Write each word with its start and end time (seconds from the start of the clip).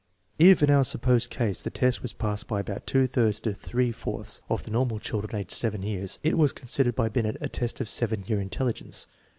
If, 0.39 0.63
in 0.63 0.71
our 0.71 0.83
supposed 0.83 1.29
case, 1.29 1.61
the 1.61 1.69
test 1.69 2.01
was 2.01 2.11
passed 2.11 2.47
by 2.47 2.59
about 2.59 2.87
two 2.87 3.05
thirds 3.05 3.39
to 3.41 3.53
three 3.53 3.91
fourths 3.91 4.41
of 4.49 4.63
the 4.63 4.71
normal 4.71 4.97
children 4.97 5.35
aged 5.35 5.51
7 5.51 5.83
years, 5.83 6.17
it 6.23 6.39
was 6.39 6.53
considered 6.53 6.95
by 6.95 7.07
Binet 7.07 7.37
a 7.39 7.47
test 7.47 7.79
of 7.79 7.87
7 7.87 8.23
year 8.25 8.41
intelligence. 8.41 9.05